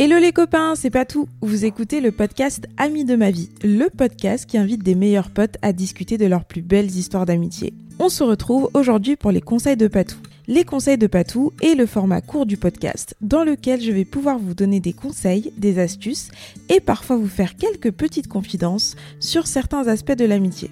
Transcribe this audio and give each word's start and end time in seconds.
Hello 0.00 0.16
les 0.20 0.30
copains, 0.30 0.76
c'est 0.76 0.90
pas 0.90 1.04
tout. 1.04 1.28
Vous 1.40 1.64
écoutez 1.64 2.00
le 2.00 2.12
podcast 2.12 2.68
Amis 2.76 3.04
de 3.04 3.16
ma 3.16 3.32
vie, 3.32 3.50
le 3.64 3.88
podcast 3.90 4.46
qui 4.46 4.56
invite 4.56 4.84
des 4.84 4.94
meilleurs 4.94 5.28
potes 5.28 5.56
à 5.60 5.72
discuter 5.72 6.16
de 6.16 6.26
leurs 6.26 6.44
plus 6.44 6.62
belles 6.62 6.92
histoires 6.92 7.26
d'amitié. 7.26 7.74
On 7.98 8.08
se 8.08 8.22
retrouve 8.22 8.70
aujourd'hui 8.74 9.16
pour 9.16 9.32
les 9.32 9.40
conseils 9.40 9.76
de 9.76 9.88
Patou. 9.88 10.16
Les 10.46 10.62
conseils 10.62 10.98
de 10.98 11.08
Patou 11.08 11.52
est 11.60 11.74
le 11.74 11.84
format 11.84 12.20
court 12.20 12.46
du 12.46 12.56
podcast 12.56 13.16
dans 13.20 13.42
lequel 13.42 13.80
je 13.80 13.90
vais 13.90 14.04
pouvoir 14.04 14.38
vous 14.38 14.54
donner 14.54 14.78
des 14.78 14.92
conseils, 14.92 15.52
des 15.56 15.80
astuces 15.80 16.30
et 16.68 16.78
parfois 16.78 17.16
vous 17.16 17.26
faire 17.26 17.56
quelques 17.56 17.90
petites 17.90 18.28
confidences 18.28 18.94
sur 19.18 19.48
certains 19.48 19.88
aspects 19.88 20.12
de 20.16 20.26
l'amitié. 20.26 20.70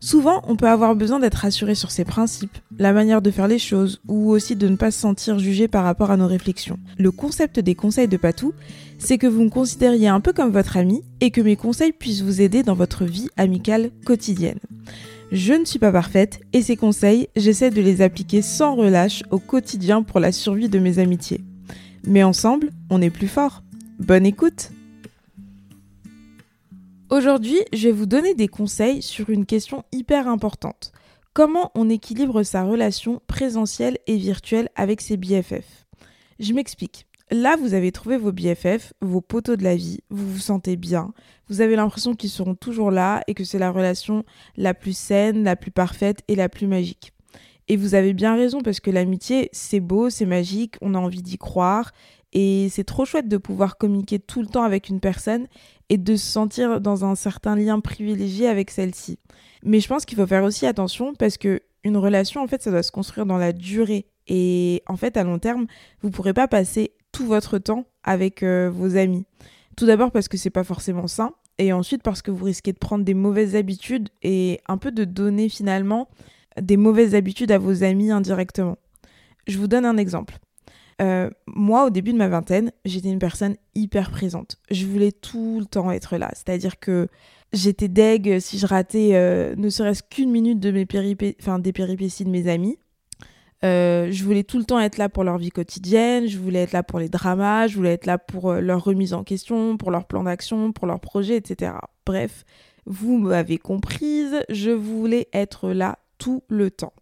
Souvent, 0.00 0.42
on 0.46 0.54
peut 0.54 0.68
avoir 0.68 0.94
besoin 0.94 1.18
d'être 1.18 1.34
rassuré 1.34 1.74
sur 1.74 1.90
ses 1.90 2.04
principes, 2.04 2.56
la 2.78 2.92
manière 2.92 3.20
de 3.20 3.32
faire 3.32 3.48
les 3.48 3.58
choses, 3.58 4.00
ou 4.06 4.30
aussi 4.30 4.54
de 4.54 4.68
ne 4.68 4.76
pas 4.76 4.92
se 4.92 5.00
sentir 5.00 5.40
jugé 5.40 5.66
par 5.66 5.82
rapport 5.82 6.12
à 6.12 6.16
nos 6.16 6.28
réflexions. 6.28 6.78
Le 6.98 7.10
concept 7.10 7.58
des 7.58 7.74
conseils 7.74 8.06
de 8.06 8.16
Patou, 8.16 8.52
c'est 8.98 9.18
que 9.18 9.26
vous 9.26 9.42
me 9.42 9.50
considériez 9.50 10.06
un 10.06 10.20
peu 10.20 10.32
comme 10.32 10.52
votre 10.52 10.76
ami 10.76 11.02
et 11.20 11.32
que 11.32 11.40
mes 11.40 11.56
conseils 11.56 11.92
puissent 11.92 12.22
vous 12.22 12.40
aider 12.40 12.62
dans 12.62 12.74
votre 12.74 13.04
vie 13.04 13.28
amicale 13.36 13.90
quotidienne. 14.04 14.60
Je 15.32 15.52
ne 15.52 15.64
suis 15.64 15.80
pas 15.80 15.92
parfaite 15.92 16.40
et 16.52 16.62
ces 16.62 16.76
conseils, 16.76 17.28
j'essaie 17.34 17.70
de 17.70 17.82
les 17.82 18.00
appliquer 18.00 18.40
sans 18.40 18.76
relâche 18.76 19.24
au 19.32 19.38
quotidien 19.38 20.04
pour 20.04 20.20
la 20.20 20.30
survie 20.30 20.68
de 20.68 20.78
mes 20.78 21.00
amitiés. 21.00 21.40
Mais 22.06 22.22
ensemble, 22.22 22.70
on 22.88 23.02
est 23.02 23.10
plus 23.10 23.28
fort. 23.28 23.64
Bonne 23.98 24.26
écoute 24.26 24.70
Aujourd'hui, 27.10 27.58
je 27.72 27.88
vais 27.88 27.92
vous 27.92 28.04
donner 28.04 28.34
des 28.34 28.48
conseils 28.48 29.00
sur 29.00 29.30
une 29.30 29.46
question 29.46 29.82
hyper 29.92 30.28
importante. 30.28 30.92
Comment 31.32 31.72
on 31.74 31.88
équilibre 31.88 32.42
sa 32.42 32.64
relation 32.64 33.22
présentielle 33.26 33.96
et 34.06 34.18
virtuelle 34.18 34.68
avec 34.76 35.00
ses 35.00 35.16
BFF 35.16 35.86
Je 36.38 36.52
m'explique. 36.52 37.06
Là, 37.30 37.56
vous 37.56 37.72
avez 37.72 37.92
trouvé 37.92 38.18
vos 38.18 38.30
BFF, 38.30 38.92
vos 39.00 39.22
poteaux 39.22 39.56
de 39.56 39.64
la 39.64 39.74
vie, 39.74 40.00
vous 40.10 40.30
vous 40.30 40.38
sentez 40.38 40.76
bien, 40.76 41.14
vous 41.48 41.62
avez 41.62 41.76
l'impression 41.76 42.14
qu'ils 42.14 42.28
seront 42.28 42.54
toujours 42.54 42.90
là 42.90 43.22
et 43.26 43.32
que 43.32 43.44
c'est 43.44 43.58
la 43.58 43.70
relation 43.70 44.26
la 44.58 44.74
plus 44.74 44.96
saine, 44.96 45.44
la 45.44 45.56
plus 45.56 45.70
parfaite 45.70 46.22
et 46.28 46.36
la 46.36 46.50
plus 46.50 46.66
magique. 46.66 47.14
Et 47.68 47.76
vous 47.76 47.94
avez 47.94 48.12
bien 48.12 48.34
raison 48.34 48.60
parce 48.60 48.80
que 48.80 48.90
l'amitié, 48.90 49.48
c'est 49.52 49.80
beau, 49.80 50.10
c'est 50.10 50.26
magique, 50.26 50.76
on 50.82 50.94
a 50.94 50.98
envie 50.98 51.22
d'y 51.22 51.38
croire 51.38 51.92
et 52.32 52.68
c'est 52.70 52.84
trop 52.84 53.04
chouette 53.04 53.28
de 53.28 53.36
pouvoir 53.36 53.78
communiquer 53.78 54.18
tout 54.18 54.40
le 54.40 54.48
temps 54.48 54.62
avec 54.62 54.88
une 54.88 55.00
personne 55.00 55.46
et 55.88 55.96
de 55.96 56.16
se 56.16 56.26
sentir 56.26 56.80
dans 56.80 57.04
un 57.04 57.14
certain 57.14 57.56
lien 57.56 57.80
privilégié 57.80 58.48
avec 58.48 58.70
celle-ci. 58.70 59.18
Mais 59.62 59.80
je 59.80 59.88
pense 59.88 60.04
qu'il 60.04 60.18
faut 60.18 60.26
faire 60.26 60.44
aussi 60.44 60.66
attention 60.66 61.14
parce 61.14 61.38
que 61.38 61.62
une 61.84 61.96
relation, 61.96 62.42
en 62.42 62.46
fait, 62.46 62.62
ça 62.62 62.70
doit 62.70 62.82
se 62.82 62.92
construire 62.92 63.26
dans 63.26 63.38
la 63.38 63.52
durée. 63.52 64.06
Et 64.26 64.82
en 64.86 64.96
fait, 64.96 65.16
à 65.16 65.24
long 65.24 65.38
terme, 65.38 65.66
vous 66.02 66.08
ne 66.08 66.12
pourrez 66.12 66.34
pas 66.34 66.48
passer 66.48 66.92
tout 67.12 67.26
votre 67.26 67.58
temps 67.58 67.86
avec 68.02 68.42
euh, 68.42 68.70
vos 68.70 68.96
amis. 68.96 69.24
Tout 69.76 69.86
d'abord 69.86 70.10
parce 70.10 70.28
que 70.28 70.36
c'est 70.36 70.50
pas 70.50 70.64
forcément 70.64 71.06
sain, 71.06 71.32
et 71.58 71.72
ensuite 71.72 72.02
parce 72.02 72.20
que 72.20 72.30
vous 72.30 72.44
risquez 72.44 72.72
de 72.72 72.78
prendre 72.78 73.04
des 73.04 73.14
mauvaises 73.14 73.56
habitudes 73.56 74.08
et 74.22 74.60
un 74.68 74.76
peu 74.76 74.92
de 74.92 75.04
donner 75.04 75.48
finalement 75.48 76.08
des 76.60 76.76
mauvaises 76.76 77.14
habitudes 77.14 77.52
à 77.52 77.58
vos 77.58 77.84
amis 77.84 78.10
indirectement. 78.10 78.76
Je 79.46 79.58
vous 79.58 79.68
donne 79.68 79.84
un 79.84 79.96
exemple. 79.96 80.38
Euh, 81.00 81.30
moi, 81.46 81.86
au 81.86 81.90
début 81.90 82.12
de 82.12 82.18
ma 82.18 82.28
vingtaine, 82.28 82.72
j'étais 82.84 83.10
une 83.10 83.18
personne 83.18 83.56
hyper 83.74 84.10
présente. 84.10 84.56
Je 84.70 84.86
voulais 84.86 85.12
tout 85.12 85.60
le 85.60 85.66
temps 85.66 85.90
être 85.90 86.16
là. 86.16 86.30
C'est-à-dire 86.34 86.80
que 86.80 87.08
j'étais 87.52 87.88
deg 87.88 88.40
si 88.40 88.58
je 88.58 88.66
ratais 88.66 89.10
euh, 89.12 89.54
ne 89.56 89.70
serait-ce 89.70 90.02
qu'une 90.02 90.30
minute 90.30 90.60
de 90.60 90.70
mes 90.70 90.86
enfin, 91.40 91.58
des 91.58 91.72
péripéties 91.72 92.24
de 92.24 92.30
mes 92.30 92.48
amis. 92.48 92.78
Euh, 93.64 94.08
je 94.12 94.22
voulais 94.22 94.44
tout 94.44 94.58
le 94.58 94.64
temps 94.64 94.78
être 94.78 94.98
là 94.98 95.08
pour 95.08 95.24
leur 95.24 95.36
vie 95.36 95.50
quotidienne, 95.50 96.28
je 96.28 96.38
voulais 96.38 96.60
être 96.60 96.72
là 96.72 96.84
pour 96.84 97.00
les 97.00 97.08
dramas, 97.08 97.66
je 97.66 97.74
voulais 97.76 97.94
être 97.94 98.06
là 98.06 98.16
pour 98.16 98.52
leur 98.52 98.84
remise 98.84 99.14
en 99.14 99.24
question, 99.24 99.76
pour 99.76 99.90
leur 99.90 100.06
plan 100.06 100.22
d'action, 100.22 100.70
pour 100.70 100.86
leurs 100.86 101.00
projets, 101.00 101.36
etc. 101.36 101.72
Bref, 102.06 102.44
vous 102.86 103.18
m'avez 103.18 103.58
comprise, 103.58 104.40
je 104.48 104.70
voulais 104.70 105.26
être 105.32 105.70
là 105.70 105.98
tout 106.18 106.44
le 106.48 106.70
temps. 106.70 106.92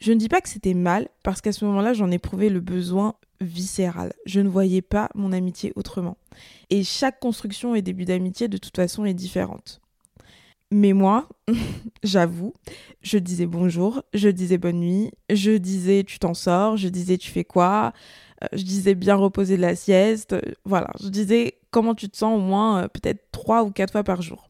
Je 0.00 0.12
ne 0.12 0.18
dis 0.18 0.28
pas 0.28 0.40
que 0.40 0.48
c'était 0.48 0.74
mal, 0.74 1.08
parce 1.22 1.40
qu'à 1.40 1.52
ce 1.52 1.64
moment-là, 1.64 1.92
j'en 1.92 2.10
éprouvais 2.10 2.50
le 2.50 2.60
besoin 2.60 3.14
viscéral. 3.40 4.12
Je 4.26 4.40
ne 4.40 4.48
voyais 4.48 4.82
pas 4.82 5.08
mon 5.14 5.32
amitié 5.32 5.72
autrement. 5.76 6.16
Et 6.70 6.84
chaque 6.84 7.20
construction 7.20 7.74
et 7.74 7.82
début 7.82 8.04
d'amitié, 8.04 8.48
de 8.48 8.58
toute 8.58 8.76
façon, 8.76 9.04
est 9.04 9.14
différente. 9.14 9.80
Mais 10.70 10.92
moi, 10.92 11.28
j'avoue, 12.02 12.52
je 13.00 13.18
disais 13.18 13.46
bonjour, 13.46 14.02
je 14.12 14.28
disais 14.28 14.58
bonne 14.58 14.80
nuit, 14.80 15.10
je 15.30 15.52
disais 15.52 16.04
tu 16.04 16.18
t'en 16.18 16.34
sors, 16.34 16.76
je 16.76 16.88
disais 16.88 17.16
tu 17.16 17.30
fais 17.30 17.44
quoi, 17.44 17.94
euh, 18.42 18.46
je 18.52 18.64
disais 18.64 18.94
bien 18.94 19.14
reposer 19.14 19.56
de 19.56 19.62
la 19.62 19.74
sieste, 19.74 20.36
voilà, 20.66 20.90
je 21.00 21.08
disais 21.08 21.54
comment 21.70 21.94
tu 21.94 22.10
te 22.10 22.18
sens 22.18 22.36
au 22.36 22.40
moins 22.40 22.82
euh, 22.82 22.88
peut-être 22.88 23.30
trois 23.32 23.64
ou 23.64 23.70
quatre 23.70 23.92
fois 23.92 24.04
par 24.04 24.20
jour. 24.20 24.47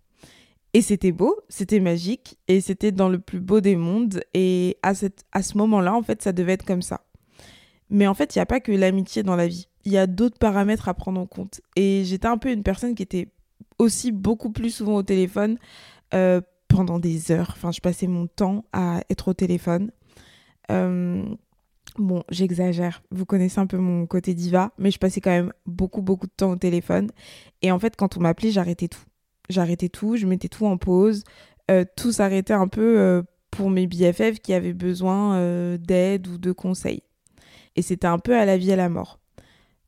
Et 0.75 0.83
c'était 0.83 1.12
beau, 1.12 1.37
c'était 1.49 1.81
magique, 1.81 2.39
et 2.47 2.61
c'était 2.61 2.93
dans 2.93 3.09
le 3.09 3.19
plus 3.19 3.41
beau 3.41 3.61
des 3.61 3.77
mondes, 3.77 4.21
et 4.34 4.77
à, 4.83 4.95
ce 4.95 5.56
moment-là, 5.56 5.95
en 5.95 6.03
fait, 6.03 6.23
ça 6.23 6.33
devait 6.33 6.53
être 6.53 6.67
comme 6.67 6.83
ça. 6.83 7.01
Mais 7.91 8.06
en 8.06 8.15
fait, 8.15 8.34
il 8.34 8.39
n'y 8.39 8.43
a 8.43 8.47
pas 8.47 8.61
que 8.61 8.73
l'amitié 8.73 9.23
dans 9.23 9.37
la 9.37 9.49
vie. 9.49 9.69
Il 9.84 9.93
y 9.93 9.99
a 9.99 10.07
d'autres 10.07 10.39
paramètres 10.39 10.89
à 10.89 10.95
prendre 10.95 11.19
en 11.19 11.27
compte. 11.27 11.62
Et 11.75 12.03
j'étais 12.05 12.27
un 12.27 12.37
peu 12.37 12.53
une 12.53 12.62
personne 12.62 12.95
qui 12.95 13.03
était 13.03 13.28
aussi 13.78 14.12
beaucoup 14.12 14.51
plus 14.51 14.71
souvent 14.71 14.97
au 14.97 15.03
téléphone 15.03 15.57
euh, 16.12 16.43
pendant 16.69 16.99
des 16.99 17.33
heures. 17.33 17.55
Enfin, 17.57 17.73
je 17.73 17.81
passais 17.81 18.07
mon 18.07 18.27
temps 18.27 18.67
à 18.75 19.01
être 19.09 19.28
au 19.28 19.34
téléphone. 19.34 19.91
Euh, 20.71 21.25
bon, 21.97 22.25
j'exagère. 22.31 23.03
Vous 23.11 23.25
connaissez 23.25 23.59
un 23.59 23.67
peu 23.67 23.78
mon 23.78 24.07
côté 24.07 24.34
diva, 24.34 24.73
mais 24.77 24.91
je 24.91 24.99
passais 24.99 25.23
quand 25.23 25.31
même 25.31 25.53
beaucoup, 25.65 26.03
beaucoup 26.03 26.27
de 26.27 26.33
temps 26.37 26.51
au 26.51 26.57
téléphone. 26.57 27.11
Et 27.62 27.73
en 27.73 27.78
fait, 27.78 27.97
quand 27.97 28.19
on 28.19 28.21
m'appelait, 28.21 28.51
j'arrêtais 28.51 28.89
tout. 28.89 29.08
J'arrêtais 29.48 29.88
tout, 29.88 30.16
je 30.16 30.26
mettais 30.26 30.48
tout 30.48 30.66
en 30.66 30.76
pause. 30.76 31.25
Euh, 31.70 31.84
tout 31.97 32.12
s'arrêtait 32.12 32.54
un 32.54 32.69
peu 32.69 33.22
pour 33.50 33.70
mes 33.70 33.86
BFF 33.86 34.41
qui 34.41 34.54
avaient 34.54 34.72
besoin 34.72 35.76
d'aide 35.78 36.26
ou 36.28 36.38
de 36.38 36.53
conseils 36.53 37.03
et 37.78 37.82
c'était 37.82 38.09
un 38.09 38.19
peu 38.19 38.36
à 38.36 38.44
la 38.44 38.56
vie 38.56 38.72
à 38.72 38.76
la 38.76 38.88
mort. 38.88 39.20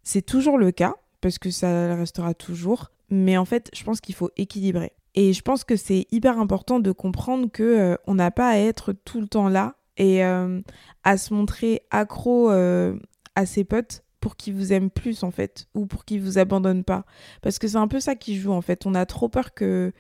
C'est 0.04 0.22
toujours 0.22 0.59
le 0.59 0.71
cas, 0.71 0.94
parce 1.21 1.38
que 1.38 1.50
ça 1.50 1.97
restera 1.97 2.34
toujours, 2.34 2.93
mais 3.10 3.37
en 3.37 3.44
fait, 3.44 3.69
je 3.75 3.82
pense 3.82 4.00
qu'il 4.00 4.15
faut 4.15 4.31
équilibrer. 4.37 4.93
Et 5.16 5.32
je 5.32 5.43
pense 5.43 5.65
que 5.65 5.75
c'est 5.75 6.06
hyper 6.12 6.38
important 6.38 6.78
de 6.78 6.92
comprendre 6.92 7.50
que 7.50 7.62
euh, 7.62 7.97
on 8.06 8.15
n'a 8.15 8.31
pas 8.31 8.48
à 8.48 8.56
être 8.59 8.92
tout 8.92 9.21
le 9.21 9.27
temps 9.27 9.48
là 9.48 9.75
et 9.97 10.25
euh, 10.25 10.60
à 11.03 11.19
se 11.19 11.34
montrer 11.34 11.82
accro 11.91 12.53
euh, 12.53 12.97
à 13.34 13.44
ses 13.44 13.65
potes 13.65 14.04
pour 14.21 14.37
qu'ils 14.37 14.55
vous 14.55 14.73
aiment 14.73 14.91
plus 14.91 15.23
en 15.23 15.31
fait 15.31 15.67
ou 15.75 15.87
pour 15.87 16.05
qu'ils 16.05 16.21
vous 16.21 16.39
abandonnent 16.39 16.85
pas. 16.85 17.05
Parce 17.43 17.59
que 17.59 17.69
c'est 17.69 17.77
un 17.77 17.89
peu 17.89 18.01
ça 18.01 18.15
qui 18.15 18.37
joue 18.37 18.53
en 18.53 18.63
fait. 18.63 18.87
On 18.87 18.95
a 18.95 19.07
trop 19.07 19.29
peur 19.29 19.55
que 19.55 19.93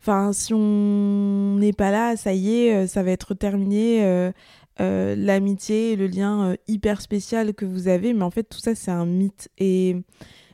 enfin 0.00 0.32
si 0.32 0.52
on 0.52 1.56
n'est 1.58 1.72
pas 1.72 1.92
là 1.92 2.16
ça 2.16 2.32
y 2.34 2.54
est 2.54 2.88
ça 2.88 3.04
va 3.04 3.12
être 3.12 3.34
terminé 3.34 4.32
euh, 4.80 5.14
l'amitié, 5.16 5.96
le 5.96 6.06
lien 6.06 6.52
euh, 6.52 6.56
hyper 6.66 7.02
spécial 7.02 7.52
que 7.52 7.66
vous 7.66 7.88
avez, 7.88 8.14
mais 8.14 8.24
en 8.24 8.30
fait 8.30 8.44
tout 8.44 8.58
ça 8.58 8.74
c'est 8.74 8.90
un 8.90 9.04
mythe. 9.04 9.50
Et 9.58 9.96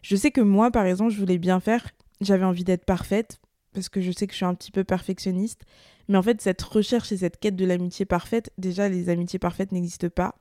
je 0.02 0.16
sais 0.16 0.32
que 0.32 0.40
moi 0.40 0.70
par 0.72 0.86
exemple 0.86 1.12
je 1.12 1.20
voulais 1.20 1.38
bien 1.38 1.60
faire, 1.60 1.88
j'avais 2.20 2.44
envie 2.44 2.64
d'être 2.64 2.84
parfaite, 2.84 3.38
parce 3.72 3.88
que 3.88 4.00
je 4.00 4.10
sais 4.10 4.26
que 4.26 4.32
je 4.32 4.38
suis 4.38 4.44
un 4.44 4.54
petit 4.54 4.72
peu 4.72 4.82
perfectionniste, 4.82 5.62
mais 6.08 6.18
en 6.18 6.22
fait 6.22 6.40
cette 6.40 6.60
recherche 6.62 7.12
et 7.12 7.18
cette 7.18 7.38
quête 7.38 7.54
de 7.54 7.64
l'amitié 7.64 8.06
parfaite, 8.06 8.50
déjà 8.58 8.88
les 8.88 9.08
amitiés 9.08 9.38
parfaites 9.38 9.70
n'existent 9.70 10.08
pas. 10.08 10.34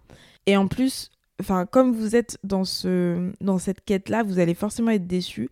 Et 0.48 0.58
en 0.58 0.68
plus, 0.68 1.12
enfin 1.40 1.66
comme 1.66 1.94
vous 1.94 2.16
êtes 2.16 2.38
dans, 2.44 2.66
ce, 2.66 3.32
cette 3.60 3.84
quête-là, 3.84 4.24
vous 4.24 4.40
allez 4.40 4.54
forcément 4.54 4.92
être 4.92 5.08
déçu, 5.08 5.50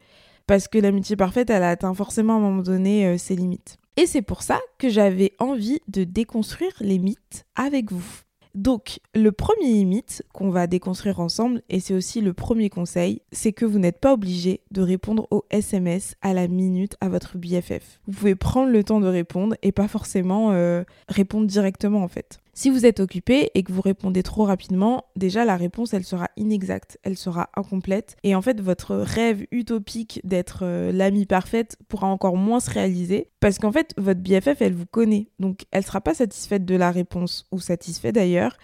parce 0.47 0.67
que 0.67 0.77
l'amitié 0.77 1.15
parfaite, 1.15 1.49
elle 1.49 1.63
atteint 1.63 1.93
forcément 1.93 2.33
à 2.33 2.37
un 2.37 2.41
moment 2.41 2.61
donné 2.61 3.05
euh, 3.07 3.17
ses 3.17 3.35
limites. 3.35 3.77
Et 3.97 4.05
c'est 4.05 4.21
pour 4.21 4.41
ça 4.41 4.59
que 4.77 4.89
j'avais 4.89 5.33
envie 5.39 5.79
de 5.87 6.03
déconstruire 6.03 6.73
les 6.81 6.99
mythes 6.99 7.45
avec 7.55 7.91
vous. 7.91 8.21
Donc, 8.55 8.99
le 9.13 9.33
premier 9.33 9.83
mythe 9.83 10.23
qu'on 10.33 10.49
va 10.49 10.65
déconstruire 10.65 11.19
ensemble, 11.19 11.61
et 11.69 11.81
c'est 11.81 11.93
aussi 11.93 12.21
le 12.21 12.31
premier 12.33 12.69
conseil, 12.69 13.21
c'est 13.33 13.51
que 13.51 13.65
vous 13.65 13.79
n'êtes 13.79 13.99
pas 13.99 14.13
obligé 14.13 14.61
de 14.71 14.81
répondre 14.81 15.27
aux 15.29 15.43
SMS 15.49 16.15
à 16.21 16.33
la 16.33 16.47
minute 16.47 16.95
à 17.01 17.09
votre 17.09 17.37
BFF. 17.37 17.99
Vous 18.07 18.13
pouvez 18.13 18.35
prendre 18.35 18.71
le 18.71 18.81
temps 18.85 19.01
de 19.01 19.07
répondre 19.07 19.57
et 19.61 19.73
pas 19.73 19.89
forcément 19.89 20.51
euh, 20.53 20.83
répondre 21.09 21.47
directement 21.47 22.01
en 22.01 22.07
fait. 22.07 22.39
Si 22.57 22.69
vous 22.69 22.85
êtes 22.85 23.01
occupé 23.01 23.51
et 23.53 23.63
que 23.63 23.73
vous 23.73 23.81
répondez 23.81 24.23
trop 24.23 24.45
rapidement, 24.45 25.03
déjà 25.17 25.43
la 25.43 25.57
réponse 25.57 25.93
elle 25.93 26.05
sera 26.05 26.29
inexacte, 26.37 26.97
elle 27.03 27.17
sera 27.17 27.49
incomplète 27.53 28.15
et 28.23 28.33
en 28.33 28.41
fait 28.41 28.61
votre 28.61 28.95
rêve 28.95 29.45
utopique 29.51 30.21
d'être 30.23 30.59
euh, 30.63 30.93
l'amie 30.93 31.25
parfaite 31.25 31.77
pourra 31.89 32.07
encore 32.07 32.37
moins 32.37 32.61
se 32.61 32.71
réaliser 32.71 33.29
parce 33.41 33.59
qu'en 33.59 33.73
fait 33.73 33.93
votre 33.97 34.21
BFF 34.21 34.61
elle 34.61 34.73
vous 34.73 34.85
connaît 34.85 35.27
donc 35.37 35.65
elle 35.71 35.83
sera 35.83 35.99
pas 35.99 36.13
satisfaite 36.13 36.63
de 36.63 36.75
la 36.75 36.91
réponse 36.91 37.45
ou 37.51 37.59
satisfait 37.59 38.13
d'ailleurs 38.13 38.57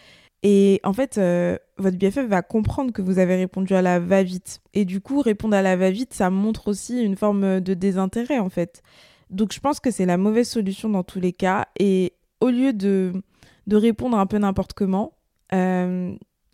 et 0.44 0.80
en 0.84 0.94
fait, 0.94 1.20
euh, 1.20 1.58
votre 1.78 1.98
BFF 1.98 2.26
va 2.26 2.42
comprendre 2.42 2.92
que 2.92 3.04
vous 3.04 3.20
avez 3.20 3.36
répondu 3.36 3.76
à 3.76 3.84
la 3.84 4.00
va-vite. 4.00 4.62
Et 4.74 4.86
du 4.86 5.00
coup, 5.00 5.22
répondre 5.22 5.56
à 5.56 5.62
la 5.62 5.76
va-vite, 5.76 6.16
ça 6.16 6.32
montre 6.32 6.68
aussi 6.68 7.00
une 7.00 7.16
forme 7.16 7.62
de 7.62 7.76
désintérêt, 7.76 8.40
en 8.40 8.50
fait. 8.50 8.82
Donc, 9.30 9.54
je 9.54 9.60
pense 9.60 9.80
que 9.80 9.92
c'est 9.92 10.08
la 10.08 10.18
mauvaise 10.18 10.50
solution 10.50 10.90
dans 10.90 11.04
tous 11.04 11.20
les 11.20 11.32
cas. 11.32 11.68
Et 11.80 12.14
au 12.40 12.50
lieu 12.50 12.74
de 12.74 13.14
de 13.68 13.76
répondre 13.76 14.18
un 14.18 14.26
peu 14.26 14.38
n'importe 14.38 14.74
comment. 14.74 15.14
Euh, 15.54 16.14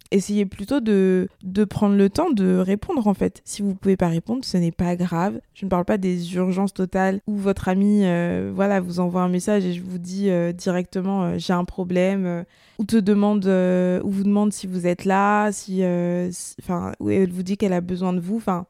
essayez 0.10 0.46
plutôt 0.46 0.80
de, 0.80 1.28
de 1.44 1.66
prendre 1.66 1.96
le 1.96 2.10
temps 2.10 2.32
de 2.32 2.58
répondre 2.58 3.08
en 3.08 3.14
fait. 3.14 3.42
Si 3.44 3.62
vous 3.62 3.76
pouvez 3.76 3.98
pas 3.98 4.08
répondre, 4.08 4.44
ce 4.46 4.58
n'est 4.58 4.72
pas 4.72 4.96
grave. 4.96 5.40
Je 5.54 5.66
ne 5.66 5.70
parle 5.70 5.86
pas 5.86 5.98
des 5.98 6.36
urgences 6.36 6.74
totales 6.74 7.20
où 7.28 7.36
votre 7.36 7.68
ami 7.68 8.06
euh, 8.06 8.52
voilà, 8.56 8.80
vous 8.80 9.00
envoie 9.00 9.22
un 9.22 9.30
message 9.30 9.66
et 9.66 9.74
je 9.74 9.84
vous 9.84 9.98
dis 9.98 10.30
euh, 10.30 10.54
directement 10.54 11.38
j'ai 11.38 11.54
un 11.54 11.66
problème 11.66 12.46
ou 12.80 12.86
te 12.86 12.98
demande 12.98 13.46
ou 13.46 14.10
vous 14.10 14.24
demande 14.24 14.54
si 14.54 14.68
vous 14.68 14.88
êtes 14.88 15.06
là, 15.06 15.52
si 15.52 15.82
elle 15.82 16.32
vous 17.00 17.44
dit 17.44 17.58
qu'elle 17.58 17.74
a 17.74 17.82
besoin 17.82 18.14
de 18.14 18.20
vous, 18.20 18.38
enfin 18.38 18.66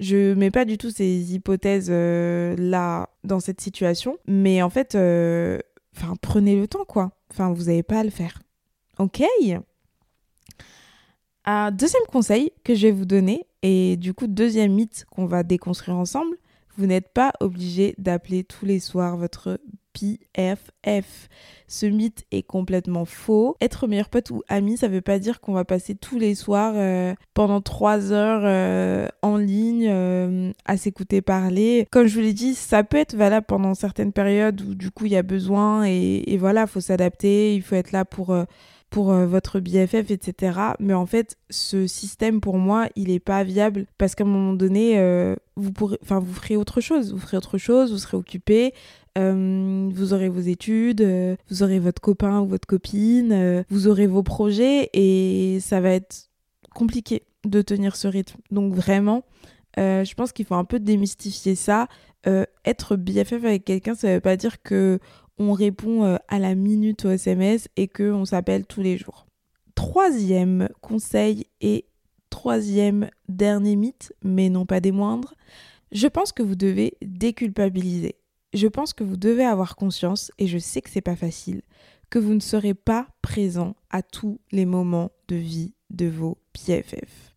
je 0.00 0.34
mets 0.34 0.50
pas 0.50 0.64
du 0.64 0.76
tout 0.76 0.90
ces 0.90 1.34
hypothèses 1.34 1.90
là 1.90 3.08
dans 3.22 3.40
cette 3.40 3.60
situation, 3.60 4.18
mais 4.26 4.60
en 4.60 4.70
fait 4.70 4.98
prenez 6.20 6.56
le 6.56 6.68
temps 6.68 6.84
quoi. 6.84 7.12
Enfin 7.34 7.52
vous 7.52 7.64
n'avez 7.64 7.82
pas 7.82 7.98
à 7.98 8.04
le 8.04 8.10
faire. 8.10 8.40
OK 8.98 9.22
deuxième 11.72 12.06
conseil 12.08 12.52
que 12.62 12.76
je 12.76 12.86
vais 12.86 12.92
vous 12.92 13.04
donner, 13.04 13.44
et 13.62 13.96
du 13.96 14.14
coup 14.14 14.28
deuxième 14.28 14.72
mythe 14.72 15.04
qu'on 15.10 15.26
va 15.26 15.42
déconstruire 15.42 15.96
ensemble, 15.96 16.36
vous 16.76 16.86
n'êtes 16.86 17.12
pas 17.12 17.32
obligé 17.40 17.96
d'appeler 17.98 18.44
tous 18.44 18.64
les 18.66 18.78
soirs 18.78 19.16
votre 19.16 19.60
PFF. 19.94 21.28
Ce 21.66 21.86
mythe 21.86 22.24
est 22.30 22.42
complètement 22.42 23.04
faux. 23.04 23.56
Être 23.60 23.86
meilleur 23.86 24.10
pote 24.10 24.30
ou 24.30 24.42
ami, 24.48 24.76
ça 24.76 24.88
veut 24.88 25.00
pas 25.00 25.18
dire 25.18 25.40
qu'on 25.40 25.54
va 25.54 25.64
passer 25.64 25.94
tous 25.94 26.18
les 26.18 26.34
soirs 26.34 26.74
euh, 26.76 27.14
pendant 27.32 27.60
trois 27.60 28.12
heures 28.12 28.42
euh, 28.44 29.08
en 29.22 29.38
ligne 29.38 29.88
euh, 29.88 30.52
à 30.66 30.76
s'écouter 30.76 31.22
parler. 31.22 31.86
Comme 31.90 32.06
je 32.06 32.14
vous 32.14 32.20
l'ai 32.20 32.34
dit, 32.34 32.54
ça 32.54 32.84
peut 32.84 32.98
être 32.98 33.16
valable 33.16 33.46
pendant 33.46 33.74
certaines 33.74 34.12
périodes 34.12 34.60
où 34.60 34.74
du 34.74 34.90
coup 34.90 35.06
il 35.06 35.12
y 35.12 35.16
a 35.16 35.22
besoin 35.22 35.86
et, 35.86 36.22
et 36.26 36.36
voilà, 36.36 36.66
faut 36.66 36.80
s'adapter, 36.80 37.54
il 37.54 37.62
faut 37.62 37.76
être 37.76 37.92
là 37.92 38.04
pour 38.04 38.36
pour 38.94 39.10
euh, 39.10 39.26
votre 39.26 39.58
BFF, 39.58 40.12
etc. 40.12 40.60
Mais 40.78 40.94
en 40.94 41.04
fait, 41.04 41.36
ce 41.50 41.88
système, 41.88 42.40
pour 42.40 42.58
moi, 42.58 42.86
il 42.94 43.08
n'est 43.08 43.18
pas 43.18 43.42
viable 43.42 43.86
parce 43.98 44.14
qu'à 44.14 44.22
un 44.22 44.28
moment 44.28 44.52
donné, 44.52 45.00
euh, 45.00 45.34
vous, 45.56 45.72
pourrez, 45.72 45.98
vous 46.00 46.32
ferez 46.32 46.56
autre 46.56 46.80
chose. 46.80 47.12
Vous 47.12 47.18
ferez 47.18 47.36
autre 47.36 47.58
chose, 47.58 47.90
vous 47.90 47.98
serez 47.98 48.16
occupé. 48.16 48.72
Euh, 49.18 49.90
vous 49.92 50.12
aurez 50.12 50.28
vos 50.28 50.40
études, 50.40 51.04
vous 51.50 51.62
aurez 51.64 51.80
votre 51.80 52.00
copain 52.00 52.38
ou 52.40 52.46
votre 52.46 52.68
copine, 52.68 53.64
vous 53.68 53.88
aurez 53.88 54.06
vos 54.06 54.22
projets 54.22 54.90
et 54.92 55.58
ça 55.60 55.80
va 55.80 55.90
être 55.90 56.30
compliqué 56.72 57.24
de 57.44 57.62
tenir 57.62 57.96
ce 57.96 58.06
rythme. 58.06 58.38
Donc 58.52 58.74
vraiment, 58.74 59.24
je 59.76 60.14
pense 60.14 60.30
qu'il 60.30 60.46
faut 60.46 60.54
un 60.54 60.64
peu 60.64 60.78
démystifier 60.78 61.56
ça. 61.56 61.88
être 62.64 62.94
BFF 62.94 63.44
avec 63.44 63.64
quelqu'un, 63.64 63.94
ça 63.96 64.14
veut 64.14 64.20
pas 64.20 64.36
dire 64.36 64.62
que 64.62 65.00
on 65.38 65.52
répond 65.52 66.04
euh, 66.04 66.16
à 66.28 66.38
la 66.38 66.54
minute 66.54 67.04
au 67.04 67.10
SMS 67.10 67.68
et 67.76 67.88
qu'on 67.88 68.24
s'appelle 68.24 68.66
tous 68.66 68.82
les 68.82 68.96
jours. 68.96 69.26
Troisième 69.74 70.68
conseil 70.80 71.46
et 71.60 71.86
troisième 72.30 73.10
dernier 73.28 73.76
mythe, 73.76 74.12
mais 74.22 74.48
non 74.48 74.66
pas 74.66 74.80
des 74.80 74.92
moindres, 74.92 75.34
je 75.92 76.08
pense 76.08 76.32
que 76.32 76.42
vous 76.42 76.56
devez 76.56 76.96
déculpabiliser. 77.02 78.16
Je 78.52 78.68
pense 78.68 78.92
que 78.92 79.04
vous 79.04 79.16
devez 79.16 79.44
avoir 79.44 79.76
conscience, 79.76 80.30
et 80.38 80.46
je 80.46 80.58
sais 80.58 80.80
que 80.80 80.90
c'est 80.90 81.00
pas 81.00 81.16
facile, 81.16 81.62
que 82.10 82.18
vous 82.18 82.34
ne 82.34 82.40
serez 82.40 82.74
pas 82.74 83.08
présent 83.22 83.74
à 83.90 84.02
tous 84.02 84.40
les 84.52 84.66
moments 84.66 85.10
de 85.28 85.36
vie 85.36 85.74
de 85.90 86.06
vos 86.06 86.38
PFF. 86.52 87.34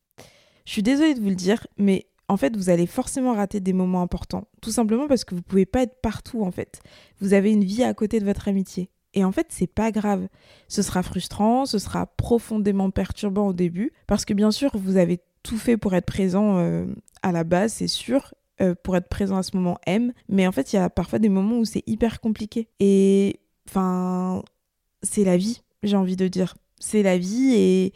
Je 0.66 0.72
suis 0.72 0.84
désolée 0.84 1.14
de 1.14 1.22
vous 1.22 1.30
le 1.30 1.36
dire, 1.36 1.66
mais 1.78 2.08
en 2.30 2.38
fait, 2.38 2.56
vous 2.56 2.70
allez 2.70 2.88
forcément 2.88 3.34
rater 3.34 3.60
des 3.60 3.74
moments 3.74 4.02
importants. 4.02 4.48
Tout 4.62 4.72
simplement 4.72 5.08
parce 5.08 5.24
que 5.24 5.36
vous 5.36 5.42
pouvez 5.42 5.66
pas 5.66 5.84
être 5.84 6.02
partout, 6.02 6.44
en 6.44 6.52
fait. 6.52 6.82
Vous 7.20 7.34
avez 7.34 7.52
une 7.52 7.64
vie 7.64 7.84
à 7.84 7.94
côté 7.94 8.20
de 8.20 8.26
votre 8.26 8.48
amitié. 8.48 8.90
Et 9.14 9.24
en 9.24 9.32
fait, 9.32 9.48
c'est 9.50 9.68
pas 9.68 9.92
grave. 9.92 10.28
Ce 10.68 10.82
sera 10.82 11.02
frustrant, 11.04 11.66
ce 11.66 11.80
sera 11.80 12.06
profondément 12.06 12.92
perturbant 12.92 13.48
au 13.48 13.54
début, 13.54 13.92
parce 14.06 14.26
que 14.26 14.34
bien 14.34 14.52
sûr, 14.52 14.72
vous 14.76 14.98
avez 14.98 15.20
tout 15.44 15.58
fait 15.58 15.78
pour 15.78 15.94
être 15.96 16.06
présent 16.06 16.58
euh, 16.58 16.86
à 17.24 17.32
la 17.32 17.44
base, 17.44 17.74
c'est 17.74 17.88
sûr, 17.88 18.34
euh, 18.62 18.76
pour 18.84 18.98
être 18.98 19.08
présent 19.08 19.38
à 19.38 19.44
ce 19.44 19.56
moment 19.56 19.80
M. 19.86 20.14
Mais 20.28 20.46
en 20.46 20.52
fait, 20.52 20.74
il 20.74 20.76
y 20.76 20.80
a 20.80 20.90
parfois 20.90 21.20
des 21.20 21.30
moments 21.30 21.60
où 21.60 21.66
c'est 21.66 21.84
hyper 21.88 22.20
compliqué. 22.20 22.68
Et 22.80 23.40
enfin, 23.68 24.44
c'est 25.02 25.24
la 25.24 25.38
vie, 25.38 25.62
j'ai 25.84 25.96
envie 25.96 26.18
de 26.18 26.28
dire. 26.28 26.56
C'est 26.80 27.02
la 27.02 27.18
vie 27.18 27.54
et, 27.56 27.94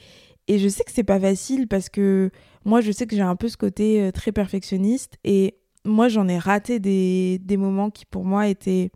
et 0.51 0.59
je 0.59 0.67
sais 0.67 0.83
que 0.83 0.91
c'est 0.91 1.05
pas 1.05 1.17
facile 1.17 1.69
parce 1.69 1.87
que 1.87 2.29
moi, 2.65 2.81
je 2.81 2.91
sais 2.91 3.07
que 3.07 3.15
j'ai 3.15 3.21
un 3.21 3.37
peu 3.37 3.47
ce 3.47 3.55
côté 3.55 4.01
euh, 4.01 4.11
très 4.11 4.33
perfectionniste 4.33 5.17
et 5.23 5.55
moi, 5.85 6.09
j'en 6.09 6.27
ai 6.27 6.37
raté 6.37 6.81
des, 6.81 7.57
moments 7.57 7.89
qui, 7.89 8.05
pour 8.05 8.25
moi, 8.25 8.49
étaient, 8.49 8.91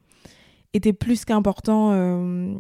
plus 1.00 1.24
qu'importants. 1.24 1.94
Euh. 1.94 2.56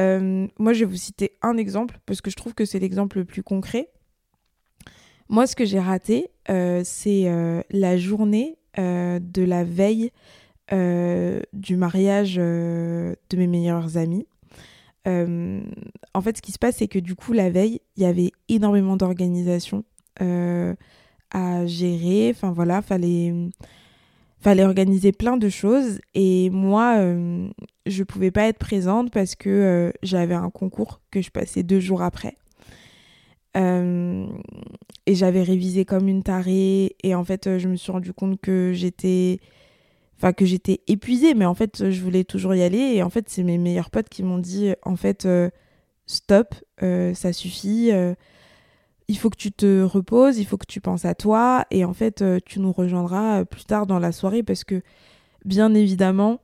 Euh, 0.00 0.48
moi, 0.58 0.72
je 0.72 0.78
vais 0.78 0.90
vous 0.90 0.96
citer 0.96 1.36
un 1.42 1.58
exemple 1.58 1.98
parce 2.06 2.22
que 2.22 2.30
je 2.30 2.36
trouve 2.36 2.54
que 2.54 2.64
c'est 2.64 2.78
l'exemple 2.78 3.18
le 3.18 3.26
plus 3.26 3.42
concret. 3.42 3.90
Moi, 5.28 5.46
ce 5.46 5.54
que 5.54 5.66
j'ai 5.66 5.78
raté, 5.78 6.30
c'est 6.48 7.62
la 7.70 7.96
journée 7.98 8.56
de 8.78 9.44
la 9.44 9.62
veille 9.62 10.10
du 10.70 11.76
mariage 11.76 12.36
de 12.36 13.36
mes 13.36 13.46
meilleurs 13.46 13.98
amis. 13.98 14.26
Euh, 15.08 15.60
en 16.14 16.20
fait, 16.20 16.36
ce 16.36 16.42
qui 16.42 16.52
se 16.52 16.58
passe, 16.58 16.76
c'est 16.76 16.88
que 16.88 16.98
du 16.98 17.14
coup, 17.14 17.32
la 17.32 17.50
veille, 17.50 17.80
il 17.96 18.02
y 18.02 18.06
avait 18.06 18.32
énormément 18.48 18.96
d'organisation 18.96 19.84
euh, 20.20 20.74
à 21.30 21.66
gérer. 21.66 22.30
Enfin 22.30 22.52
voilà, 22.52 22.82
fallait 22.82 23.34
fallait 24.40 24.64
organiser 24.64 25.12
plein 25.12 25.36
de 25.36 25.48
choses. 25.48 26.00
Et 26.14 26.50
moi 26.50 26.96
euh, 26.98 27.48
je 27.86 28.02
pouvais 28.02 28.32
pas 28.32 28.48
être 28.48 28.58
présente 28.58 29.12
parce 29.12 29.36
que 29.36 29.92
j'avais 30.02 30.34
un 30.34 30.50
concours 30.50 31.00
que 31.12 31.22
je 31.22 31.30
passais 31.30 31.62
deux 31.62 31.78
jours 31.78 32.02
après. 32.02 32.36
Et 33.54 35.14
j'avais 35.14 35.42
révisé 35.42 35.84
comme 35.84 36.08
une 36.08 36.24
tarée. 36.24 36.96
Et 37.04 37.14
en 37.14 37.24
fait 37.24 37.58
je 37.58 37.68
me 37.68 37.76
suis 37.76 37.92
rendu 37.92 38.12
compte 38.12 38.40
que 38.40 38.72
j'étais 38.74 39.38
que 40.32 40.44
j'étais 40.44 40.82
épuisée, 40.86 41.34
mais 41.34 41.46
en 41.46 41.54
fait 41.54 41.90
je 41.90 42.00
voulais 42.00 42.22
toujours 42.22 42.54
y 42.54 42.62
aller 42.62 42.78
et 42.78 43.02
en 43.02 43.10
fait 43.10 43.28
c'est 43.28 43.42
mes 43.42 43.58
meilleurs 43.58 43.90
potes 43.90 44.08
qui 44.08 44.22
m'ont 44.22 44.38
dit 44.38 44.72
en 44.84 44.94
fait 44.94 45.26
euh, 45.26 45.50
stop, 46.06 46.54
euh, 46.84 47.12
ça 47.12 47.32
suffit, 47.32 47.90
euh, 47.90 48.14
il 49.08 49.18
faut 49.18 49.30
que 49.30 49.36
tu 49.36 49.50
te 49.50 49.82
reposes, 49.82 50.38
il 50.38 50.46
faut 50.46 50.58
que 50.58 50.66
tu 50.66 50.80
penses 50.80 51.04
à 51.04 51.16
toi 51.16 51.64
et 51.72 51.84
en 51.84 51.92
fait 51.92 52.22
tu 52.44 52.60
nous 52.60 52.70
rejoindras 52.70 53.44
plus 53.44 53.64
tard 53.64 53.88
dans 53.88 53.98
la 53.98 54.12
soirée 54.12 54.44
parce 54.44 54.62
que 54.62 54.82
bien 55.44 55.74
évidemment 55.74 56.38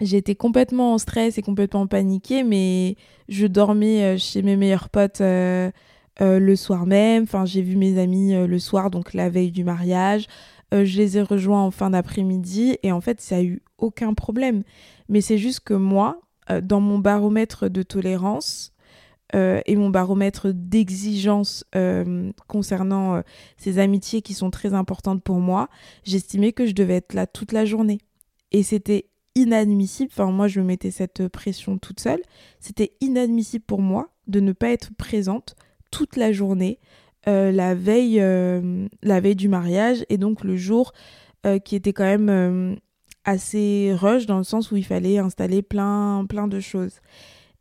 j'étais 0.00 0.34
complètement 0.34 0.94
en 0.94 0.98
stress 0.98 1.38
et 1.38 1.42
complètement 1.42 1.86
paniquée, 1.86 2.42
mais 2.42 2.96
je 3.28 3.46
dormais 3.46 4.18
chez 4.18 4.42
mes 4.42 4.56
meilleurs 4.56 4.88
potes. 4.88 5.20
le 5.20 6.54
soir 6.56 6.84
même, 6.84 7.22
enfin 7.22 7.44
j'ai 7.44 7.62
vu 7.62 7.76
mes 7.76 8.00
amis 8.00 8.34
le 8.34 8.58
soir, 8.58 8.90
donc 8.90 9.14
la 9.14 9.30
veille 9.30 9.52
du 9.52 9.62
mariage. 9.62 10.26
Euh, 10.72 10.84
je 10.84 10.96
les 10.96 11.18
ai 11.18 11.22
rejoints 11.22 11.62
en 11.62 11.70
fin 11.70 11.90
d'après-midi 11.90 12.78
et 12.82 12.92
en 12.92 13.00
fait, 13.00 13.20
ça 13.20 13.36
a 13.36 13.42
eu 13.42 13.62
aucun 13.78 14.14
problème. 14.14 14.62
Mais 15.08 15.20
c'est 15.20 15.38
juste 15.38 15.60
que 15.60 15.74
moi, 15.74 16.20
euh, 16.50 16.60
dans 16.60 16.80
mon 16.80 16.98
baromètre 16.98 17.68
de 17.68 17.82
tolérance 17.82 18.72
euh, 19.34 19.60
et 19.66 19.76
mon 19.76 19.90
baromètre 19.90 20.48
d'exigence 20.52 21.64
concernant 22.46 23.22
ces 23.56 23.78
amitiés 23.78 24.22
qui 24.22 24.34
sont 24.34 24.50
très 24.50 24.74
importantes 24.74 25.22
pour 25.22 25.38
moi, 25.38 25.68
j'estimais 26.04 26.52
que 26.52 26.66
je 26.66 26.72
devais 26.72 26.96
être 26.96 27.14
là 27.14 27.26
toute 27.26 27.52
la 27.52 27.64
journée. 27.64 27.98
Et 28.50 28.62
c'était 28.62 29.08
inadmissible, 29.34 30.10
enfin 30.12 30.30
moi 30.30 30.46
je 30.46 30.60
me 30.60 30.66
mettais 30.66 30.90
cette 30.90 31.26
pression 31.28 31.78
toute 31.78 32.00
seule, 32.00 32.20
c'était 32.60 32.92
inadmissible 33.00 33.64
pour 33.64 33.80
moi 33.80 34.10
de 34.26 34.40
ne 34.40 34.52
pas 34.52 34.68
être 34.68 34.90
présente 34.98 35.56
toute 35.90 36.16
la 36.16 36.32
journée 36.32 36.78
euh, 37.28 37.52
la, 37.52 37.74
veille, 37.74 38.20
euh, 38.20 38.88
la 39.02 39.20
veille 39.20 39.36
du 39.36 39.48
mariage 39.48 40.04
et 40.08 40.18
donc 40.18 40.42
le 40.42 40.56
jour 40.56 40.92
euh, 41.46 41.60
qui 41.60 41.76
était 41.76 41.92
quand 41.92 42.04
même 42.04 42.76
assez 43.24 43.94
rush 43.94 44.26
dans 44.26 44.38
le 44.38 44.44
sens 44.44 44.72
où 44.72 44.76
il 44.76 44.84
fallait 44.84 45.18
installer 45.18 45.62
plein, 45.62 46.26
plein 46.28 46.48
de 46.48 46.58
choses. 46.58 47.00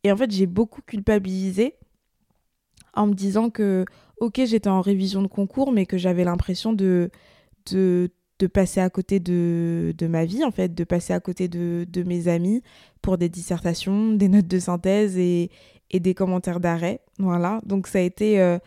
Et 0.03 0.11
en 0.11 0.17
fait, 0.17 0.31
j'ai 0.31 0.47
beaucoup 0.47 0.81
culpabilisé 0.81 1.75
en 2.95 3.05
me 3.05 3.13
disant 3.13 3.51
que, 3.51 3.85
ok, 4.17 4.41
j'étais 4.45 4.69
en 4.69 4.81
révision 4.81 5.21
de 5.21 5.27
concours, 5.27 5.71
mais 5.71 5.85
que 5.85 5.99
j'avais 5.99 6.23
l'impression 6.23 6.73
de, 6.73 7.11
de, 7.71 8.09
de, 8.39 8.47
passer 8.47 8.79
à 8.79 8.89
côté 8.89 9.19
de, 9.19 9.93
de, 9.95 10.07
ma 10.07 10.25
vie, 10.25 10.43
en 10.43 10.51
fait, 10.51 10.73
de 10.73 10.83
passer 10.83 11.13
à 11.13 11.19
côté 11.19 11.47
de, 11.47 11.85
de, 11.87 12.01
mes 12.01 12.27
amis 12.27 12.63
pour 13.03 13.19
des 13.19 13.29
dissertations, 13.29 14.13
des 14.13 14.27
notes 14.27 14.47
de 14.47 14.57
synthèse 14.59 15.19
et, 15.19 15.51
et 15.91 15.99
des 15.99 16.15
commentaires 16.15 16.59
d'arrêt. 16.59 17.01
Voilà, 17.19 17.61
donc 17.63 17.85
ça 17.85 17.99
a 17.99 18.01
été 18.01 18.57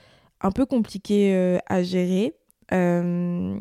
un 0.45 0.53
peu 0.53 0.67
compliqué 0.67 1.35
euh, 1.35 1.59
à 1.67 1.83
gérer. 1.83 2.35
Euh, 2.73 3.59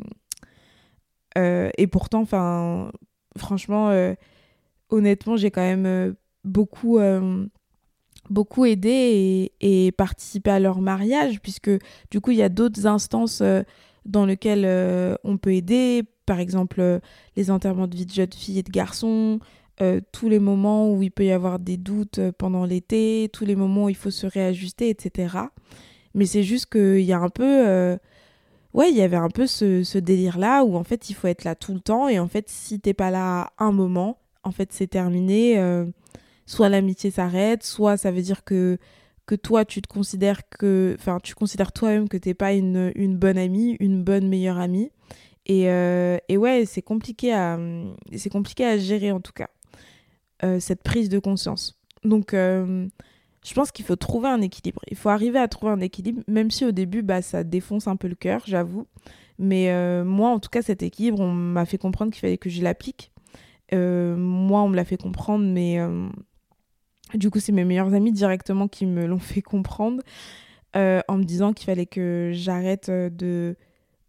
euh, 1.37 1.69
et 1.77 1.87
pourtant, 1.87 2.25
franchement, 3.37 4.13
honnêtement, 4.89 5.37
j'ai 5.37 5.49
quand 5.49 5.61
même 5.61 6.15
beaucoup 6.43 6.99
beaucoup 8.29 8.65
aidé 8.65 9.51
et, 9.59 9.85
et, 9.87 9.91
participé 9.91 10.51
à 10.51 10.59
leur 10.59 10.79
mariage, 10.79 11.41
puisque 11.41 11.71
du 12.11 12.21
coup, 12.21 12.31
il 12.31 12.37
y 12.37 12.43
a 12.43 12.49
d'autres 12.49 12.85
instances 12.85 13.41
dans 14.05 14.25
lesquelles 14.25 15.17
on 15.23 15.37
peut 15.37 15.53
aider, 15.53 16.03
par 16.25 16.39
exemple 16.39 16.99
les 17.35 17.51
enterrements 17.51 17.87
de 17.87 17.95
vie 17.95 18.05
de 18.05 18.13
jeunes 18.13 18.33
filles 18.33 18.59
et 18.59 18.63
de 18.63 18.71
garçons, 18.71 19.39
tous 20.11 20.29
les 20.29 20.39
moments 20.39 20.93
où 20.93 21.01
il 21.01 21.11
peut 21.11 21.25
y 21.25 21.31
avoir 21.31 21.59
des 21.59 21.77
doutes 21.77 22.19
pendant 22.37 22.65
l'été, 22.65 23.29
tous 23.33 23.45
les 23.45 23.55
moments 23.55 23.85
où 23.85 23.89
il 23.89 23.95
faut 23.95 24.11
se 24.11 24.27
réajuster, 24.27 24.89
etc. 24.89 25.47
Mais 26.13 26.25
c'est 26.25 26.43
juste 26.43 26.67
qu'il 26.67 27.01
y 27.01 27.13
a 27.13 27.19
un 27.19 27.29
peu 27.29 27.97
ouais, 28.73 28.89
il 28.89 28.97
y 28.97 29.01
avait 29.01 29.17
un 29.17 29.29
peu 29.29 29.47
ce, 29.47 29.97
délire-là 29.97 30.63
où 30.63 30.75
en 30.75 30.83
fait 30.83 31.09
il 31.09 31.13
faut 31.13 31.27
être 31.27 31.43
là 31.43 31.55
tout 31.55 31.73
le 31.73 31.79
temps 31.79 32.07
et 32.07 32.19
en 32.19 32.27
fait 32.27 32.49
si 32.49 32.79
t'es 32.79 32.93
pas 32.93 33.11
là 33.11 33.51
un 33.59 33.71
moment, 33.71 34.19
en 34.43 34.51
fait 34.51 34.71
c'est 34.73 34.87
terminé. 34.87 35.59
Euh, 35.59 35.85
soit 36.45 36.67
l'amitié 36.67 37.09
s'arrête, 37.09 37.63
soit 37.63 37.95
ça 37.95 38.11
veut 38.11 38.21
dire 38.21 38.43
que, 38.43 38.77
que 39.25 39.35
toi 39.35 39.63
tu 39.63 39.81
te 39.81 39.87
considères 39.87 40.41
que, 40.49 40.95
enfin 40.99 41.19
tu 41.23 41.35
considères 41.35 41.71
toi-même 41.71 42.09
que 42.09 42.17
t'es 42.17 42.33
pas 42.33 42.53
une, 42.53 42.91
une, 42.95 43.17
bonne 43.17 43.37
amie, 43.37 43.77
une 43.79 44.03
bonne 44.03 44.27
meilleure 44.27 44.57
amie. 44.57 44.91
Et, 45.45 45.69
euh, 45.69 46.17
et 46.29 46.37
ouais, 46.37 46.65
c'est 46.65 46.81
compliqué 46.81 47.33
à, 47.33 47.57
compliqué 48.31 48.65
à 48.65 48.77
gérer 48.77 49.11
en 49.11 49.19
tout 49.21 49.33
cas 49.33 49.49
euh, 50.43 50.59
cette 50.59 50.83
prise 50.83 51.09
de 51.09 51.19
conscience. 51.19 51.79
Donc 52.03 52.33
je 53.43 53.53
pense 53.53 53.71
qu'il 53.71 53.85
faut 53.85 53.95
trouver 53.95 54.29
un 54.29 54.41
équilibre. 54.41 54.81
Il 54.89 54.97
faut 54.97 55.09
arriver 55.09 55.39
à 55.39 55.47
trouver 55.47 55.73
un 55.73 55.81
équilibre, 55.81 56.21
même 56.27 56.49
si 56.49 56.65
au 56.65 56.71
début, 56.71 57.01
bah, 57.01 57.21
ça 57.21 57.43
défonce 57.43 57.87
un 57.87 57.95
peu 57.95 58.07
le 58.07 58.15
cœur, 58.15 58.41
j'avoue. 58.45 58.87
Mais 59.37 59.71
euh, 59.71 60.05
moi, 60.05 60.29
en 60.29 60.39
tout 60.39 60.49
cas, 60.49 60.61
cet 60.61 60.83
équilibre, 60.83 61.19
on 61.19 61.31
m'a 61.31 61.65
fait 61.65 61.77
comprendre 61.77 62.11
qu'il 62.11 62.21
fallait 62.21 62.37
que 62.37 62.49
je 62.49 62.61
l'applique. 62.61 63.11
Euh, 63.73 64.15
moi, 64.15 64.61
on 64.61 64.69
me 64.69 64.75
l'a 64.75 64.85
fait 64.85 64.97
comprendre, 64.97 65.45
mais 65.45 65.79
euh, 65.79 66.07
du 67.15 67.29
coup, 67.29 67.39
c'est 67.39 67.51
mes 67.51 67.65
meilleurs 67.65 67.93
amis 67.93 68.11
directement 68.11 68.67
qui 68.67 68.85
me 68.85 69.05
l'ont 69.05 69.19
fait 69.19 69.41
comprendre 69.41 70.01
en 70.75 71.17
me 71.19 71.23
disant 71.23 71.53
qu'il 71.53 71.67
fallait 71.67 71.85
que 71.85 72.31
j'arrête 72.33 72.89
de, 72.89 73.55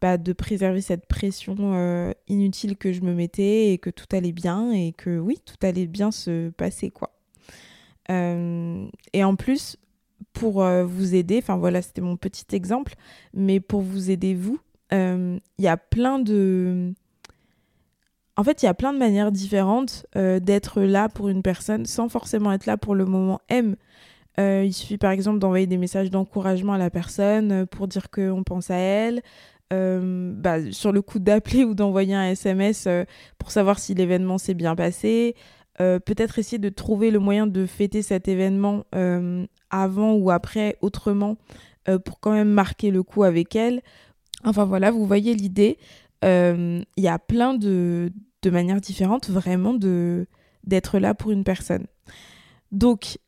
bah, 0.01 0.17
de 0.17 0.33
préserver 0.33 0.81
cette 0.81 1.05
pression 1.05 2.15
inutile 2.27 2.79
que 2.79 2.91
je 2.91 3.03
me 3.03 3.13
mettais 3.13 3.73
et 3.73 3.79
que 3.79 3.91
tout 3.91 4.07
allait 4.13 4.33
bien 4.33 4.73
et 4.73 4.93
que 4.93 5.19
oui, 5.19 5.39
tout 5.45 5.57
allait 5.61 5.87
bien 5.87 6.11
se 6.11 6.49
passer, 6.49 6.91
quoi. 6.91 7.11
Euh, 8.11 8.87
et 9.13 9.25
en 9.25 9.37
plus, 9.37 9.77
pour 10.33 10.63
euh, 10.63 10.85
vous 10.85 11.15
aider, 11.15 11.39
enfin 11.39 11.57
voilà, 11.57 11.83
c'était 11.83 12.01
mon 12.01 12.17
petit 12.17 12.55
exemple, 12.55 12.95
mais 13.33 13.61
pour 13.61 13.81
vous 13.81 14.11
aider, 14.11 14.35
vous, 14.35 14.59
euh, 14.93 15.39
il 15.59 15.65
y 15.65 15.69
a 15.69 15.77
plein 15.77 16.19
de... 16.19 16.93
En 18.37 18.43
fait, 18.43 18.63
il 18.63 18.67
y 18.67 18.69
a 18.69 18.75
plein 18.75 18.93
de 18.93 18.99
manières 18.99 19.31
différentes 19.31 20.07
d'être 20.17 20.81
là 20.81 21.09
pour 21.09 21.29
une 21.29 21.41
personne 21.41 21.87
sans 21.87 22.09
forcément 22.09 22.51
être 22.51 22.67
là 22.67 22.77
pour 22.77 22.97
le 22.97 23.05
moment 23.05 23.41
M. 23.49 23.77
il 24.39 24.73
suffit 24.73 24.99
par 24.99 25.13
exemple 25.13 25.39
d'envoyer 25.39 25.69
des 25.69 25.77
messages 25.77 26.11
d'encouragement 26.11 26.73
à 26.73 26.79
la 26.79 26.91
personne 26.91 27.65
pour 27.69 27.87
dire 27.87 28.11
qu'on 28.11 28.43
pense 28.43 28.73
à 28.73 28.77
elle. 28.77 29.23
Bah, 29.71 30.73
sur 30.73 30.91
le 30.91 31.01
coup 31.01 31.21
d'appeler 31.21 31.63
ou 31.65 31.75
d'envoyer 31.75 32.15
un 32.17 32.31
SMS 32.31 32.89
pour 33.39 33.53
savoir 33.53 33.79
si 33.79 33.95
l'événement 33.95 34.39
s'est 34.39 34.55
bien 34.55 34.75
passé. 34.75 35.37
Euh, 35.81 35.99
peut-être 35.99 36.39
essayer 36.39 36.59
de 36.59 36.69
trouver 36.69 37.11
le 37.11 37.19
moyen 37.19 37.47
de 37.49 37.67
fêter 37.67 38.03
cet 38.03 38.29
événement 38.29 38.85
euh, 38.95 39.45
avant 39.71 40.15
ou 40.15 40.31
après 40.31 40.77
autrement 40.83 41.37
euh, 41.89 41.99
pour 41.99 42.21
quand 42.21 42.33
même 42.33 42.51
marquer 42.51 42.91
le 42.93 43.03
coup 43.03 43.25
avec 43.25 43.57
elle. 43.57 43.83
Enfin 44.45 44.65
voilà, 44.65 44.91
vous 44.91 45.07
voyez 45.07 45.35
l'idée. 45.35 45.79
Il 46.23 46.85
y 46.97 47.09
a 47.09 47.19
plein 47.19 47.53
de, 47.53 48.11
de 48.41 48.51
manières 48.51 48.81
différentes 48.81 49.29
vraiment 49.29 49.75
de 49.75 50.27
d'être 50.63 50.99
là 50.99 51.13
pour 51.13 51.31
une 51.31 51.45
personne. 51.45 51.87
Donc, 52.73 53.19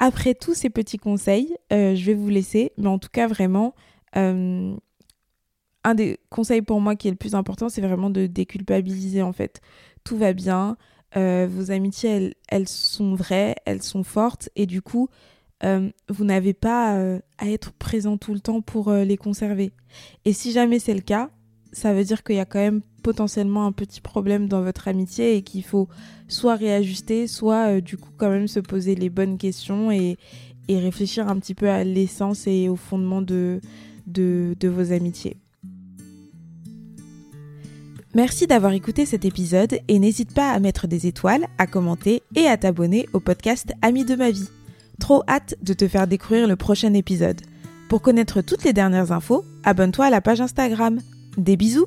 après 0.00 0.34
tous 0.34 0.54
ces 0.54 0.68
petits 0.68 0.96
conseils, 0.96 1.54
je 1.70 2.04
vais 2.04 2.14
vous 2.14 2.28
laisser, 2.28 2.72
mais 2.76 2.88
en 2.88 2.98
tout 2.98 3.10
cas 3.12 3.28
vraiment, 3.28 3.76
un 4.14 5.94
des 5.94 6.18
conseils 6.28 6.62
pour 6.62 6.80
moi 6.80 6.96
qui 6.96 7.06
est 7.06 7.12
le 7.12 7.16
plus 7.16 7.36
important, 7.36 7.68
c'est 7.68 7.80
vraiment 7.80 8.10
de 8.10 8.26
déculpabiliser 8.26 9.22
en 9.22 9.32
fait. 9.32 9.60
Tout 10.02 10.16
va 10.16 10.32
bien, 10.32 10.76
euh, 11.16 11.48
vos 11.50 11.70
amitiés, 11.70 12.34
elles, 12.48 12.68
sont 12.68 13.14
vraies, 13.14 13.56
elles 13.64 13.82
sont 13.82 14.04
fortes, 14.04 14.50
et 14.56 14.66
du 14.66 14.82
coup, 14.82 15.08
euh, 15.64 15.90
vous 16.08 16.24
n'avez 16.24 16.52
pas 16.52 16.96
euh, 16.96 17.18
à 17.38 17.48
être 17.48 17.72
présent 17.72 18.16
tout 18.16 18.34
le 18.34 18.40
temps 18.40 18.60
pour 18.60 18.92
les 18.92 19.16
conserver. 19.16 19.72
Et 20.24 20.32
si 20.32 20.52
jamais 20.52 20.78
c'est 20.78 20.94
le 20.94 21.00
cas, 21.00 21.30
ça 21.72 21.92
veut 21.92 22.04
dire 22.04 22.22
qu'il 22.22 22.36
y 22.36 22.40
a 22.40 22.44
quand 22.44 22.58
même 22.58 22.82
potentiellement 23.02 23.66
un 23.66 23.72
petit 23.72 24.00
problème 24.00 24.48
dans 24.48 24.62
votre 24.62 24.88
amitié 24.88 25.36
et 25.36 25.42
qu'il 25.42 25.62
faut 25.62 25.88
soit 26.28 26.56
réajuster, 26.56 27.26
soit 27.26 27.80
du 27.80 27.96
coup 27.96 28.10
quand 28.16 28.30
même 28.30 28.48
se 28.48 28.60
poser 28.60 28.94
les 28.94 29.10
bonnes 29.10 29.38
questions 29.38 29.90
et, 29.90 30.16
réfléchir 30.68 31.28
un 31.28 31.38
petit 31.38 31.54
peu 31.54 31.70
à 31.70 31.82
l'essence 31.82 32.46
et 32.46 32.68
au 32.68 32.76
fondement 32.76 33.22
de, 33.22 33.62
de, 34.06 34.54
de 34.60 34.68
vos 34.68 34.92
amitiés. 34.92 35.38
Merci 38.14 38.46
d'avoir 38.46 38.72
écouté 38.72 39.04
cet 39.04 39.26
épisode 39.26 39.80
et 39.86 39.98
n'hésite 39.98 40.32
pas 40.32 40.50
à 40.50 40.58
mettre 40.60 40.86
des 40.86 41.06
étoiles, 41.06 41.46
à 41.58 41.66
commenter 41.66 42.22
et 42.34 42.46
à 42.46 42.56
t'abonner 42.56 43.06
au 43.12 43.20
podcast 43.20 43.72
Amis 43.82 44.06
de 44.06 44.14
ma 44.14 44.30
vie. 44.30 44.48
Trop 44.98 45.22
hâte 45.28 45.56
de 45.62 45.74
te 45.74 45.86
faire 45.86 46.06
découvrir 46.06 46.48
le 46.48 46.56
prochain 46.56 46.94
épisode. 46.94 47.40
Pour 47.88 48.00
connaître 48.00 48.40
toutes 48.40 48.64
les 48.64 48.72
dernières 48.72 49.12
infos, 49.12 49.44
abonne-toi 49.62 50.06
à 50.06 50.10
la 50.10 50.22
page 50.22 50.40
Instagram. 50.40 51.00
Des 51.36 51.56
bisous 51.56 51.86